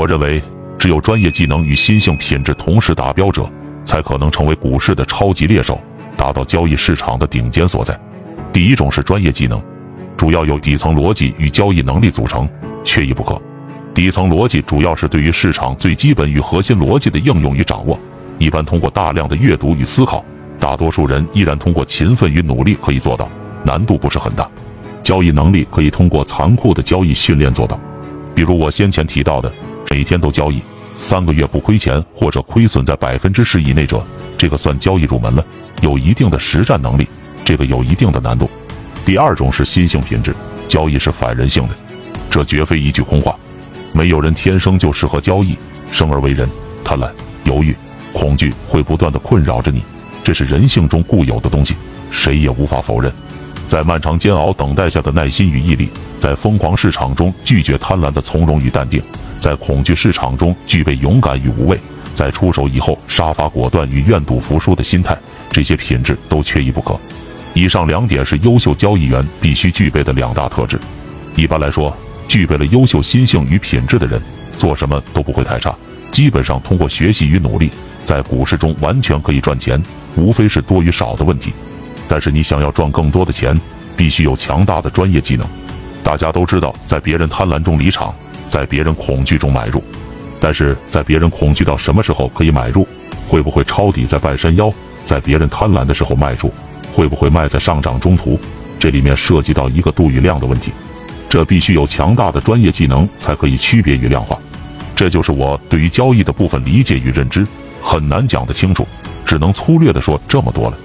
[0.00, 0.42] 我认为，
[0.78, 3.46] 只有专业技能与心性品质同时达标者，
[3.84, 5.78] 才可能成为股市的超级猎手，
[6.16, 8.00] 达到交易市场的顶尖所在。
[8.50, 9.62] 第一种是专业技能，
[10.16, 12.48] 主要由底层逻辑与交易能力组成，
[12.82, 13.38] 缺一不可。
[13.92, 18.00] 底层逻辑主要是对于市场最基本与核心逻辑的应用与掌握，
[18.38, 20.24] 一般通过大量的阅读与思考，
[20.58, 23.28] 大多数人依然通过勤奋与努力可以做到，
[23.66, 24.48] 难度不是很大。
[25.02, 27.78] 交易能力可以通过残酷的交易训练做到，
[28.34, 29.52] 比如我先前提到的，
[29.92, 30.62] 每天都交易，
[30.98, 34.00] 三个月不亏钱或者亏损在百分之十以内者，
[34.38, 35.44] 这个算交易入门了，
[35.82, 37.08] 有一定的实战能力，
[37.44, 38.48] 这个有一定的难度。
[39.04, 40.32] 第二种是心性品质，
[40.68, 41.74] 交易是反人性的，
[42.30, 43.34] 这绝非一句空话。
[43.92, 45.56] 没有人天生就适合交易，
[45.90, 46.48] 生而为人，
[46.84, 47.10] 贪婪、
[47.42, 47.74] 犹豫、
[48.12, 49.82] 恐惧会不断的困扰着你，
[50.22, 51.74] 这是人性中固有的东西，
[52.12, 53.12] 谁也无法否认。
[53.66, 55.88] 在漫长煎熬等待下的耐心与毅力，
[56.20, 59.02] 在疯狂市场中拒绝贪婪的从容与淡定，
[59.40, 61.80] 在恐惧市场中具备勇敢与无畏，
[62.14, 65.18] 在出手以后杀伐果断与愿赌服输的心态，
[65.50, 66.96] 这些品质都缺一不可。
[67.54, 70.78] 以上两点是优秀交易员必须具备的两大特质。
[71.34, 71.92] 一般来说。
[72.28, 74.22] 具备了优秀心性与品质的人，
[74.56, 75.74] 做什么都不会太差。
[76.12, 77.72] 基本上通过学习与努力，
[78.04, 79.82] 在股市中完全可以赚钱，
[80.14, 81.52] 无非是多与少的问题。
[82.08, 83.60] 但是你想要赚更多的钱，
[83.96, 85.44] 必须有强大的专业技能。
[86.04, 88.14] 大家都知道，在别人贪婪中离场，
[88.50, 89.82] 在别人恐惧中买入。
[90.38, 92.86] 但是在别人恐惧到什么时候可以买入，
[93.26, 94.70] 会不会抄底在半山腰？
[95.04, 96.52] 在别人贪婪的时候卖出，
[96.92, 98.38] 会不会卖在上涨中途？
[98.78, 100.72] 这里面涉及到一个度与量的问题。
[101.28, 104.36] 这必须有强大的专业技能才可以区别与量化，
[104.96, 107.46] 这就是我对于交易的部分理解与认知，
[107.80, 108.84] 很难讲得清楚，
[109.24, 110.76] 只能粗略的说这么多了。